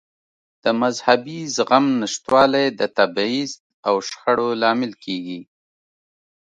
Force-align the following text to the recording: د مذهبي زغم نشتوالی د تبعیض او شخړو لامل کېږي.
د 0.63 0.65
مذهبي 0.81 1.39
زغم 1.55 1.85
نشتوالی 2.01 2.67
د 2.79 2.81
تبعیض 2.97 3.51
او 3.87 3.95
شخړو 4.07 4.47
لامل 4.61 4.93
کېږي. 5.03 5.39